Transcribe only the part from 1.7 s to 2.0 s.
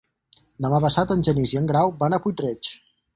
Grau